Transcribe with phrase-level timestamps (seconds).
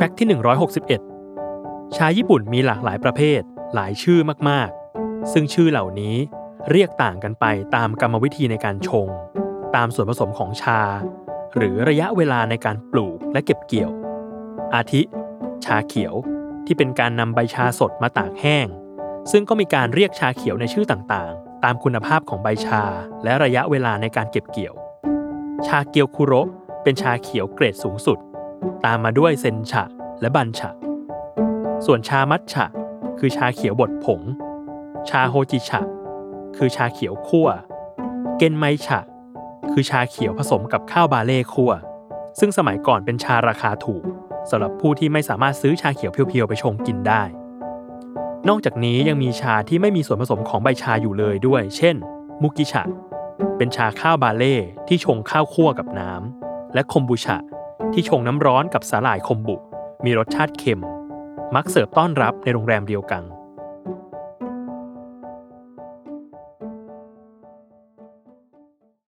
[0.00, 0.28] ฟกต์ที่
[1.16, 3.40] 161 ชาญี่ปุ่นมีหลากหลายประเภท
[3.74, 6.16] หลายชื่อมากๆ ซึ่งชื่อเหล่านี้
[6.70, 7.44] เรียกต่างกันไป
[7.76, 9.06] ตามกรรมวิธีในการชง
[9.76, 10.80] ตามส่วนผสมของชา
[11.56, 13.90] หรือระยะเวลาในการปลูกและเก็บเกี่ยว
[14.74, 15.02] อาทิ
[15.64, 16.14] ชาเขียว
[16.66, 18.66] ที่เป็นการนำใบชาสดมาตากแห้ง
[19.30, 22.82] ซึ่งก็มีการเรียกชาเขียวในชื่อต่างๆ ตามคุณภาพของใบชา
[23.24, 24.74] และระยะเวลาในการเก็บเกี่ยว
[25.66, 26.32] ชาเกียวคุโร
[26.82, 28.18] เป็นชาเขียวเกรดสูงสุด
[28.84, 29.84] ตามมาด้วยเซนชะ
[30.20, 30.70] และบันชะ
[31.86, 32.66] ส่วนชามัทฉะ
[33.18, 34.20] คือชาเขียวบดผง
[35.08, 35.80] ชาโฮจิชะ
[36.56, 37.48] คือชาเขียวคั่ว
[38.38, 39.00] เกนไมฉะ
[39.72, 41.72] คือชาเขียวผสมกับข้าวบาเล่คั่ว
[42.38, 44.04] ซึ่งสมัยก่อนเป็นชาราคาถูก
[44.50, 47.22] สำหรับผู้ที่ไม่สามารถซื้อชาเขียวเพียวๆไปชงกินได้
[48.48, 51.96] นอกจากนี้ยังมีชาที่ไม่มีส่วนผสมของใบชาอยู่เลยด้วย เช่น
[52.42, 52.82] มุกิชะ
[53.56, 54.56] เป็นชาข้าวบาเล่
[54.88, 57.36] ที่ชงข้าวคั่วกับน้ำและคมบูชะ
[57.92, 59.56] ที่ชงน้ำร้อนกับสาหร่ายคมบุ
[60.04, 60.82] มีรสชาติเค็ม
[61.54, 63.22] มักเสิร์ฟต้อนรับในโรงแรมเดียวกัน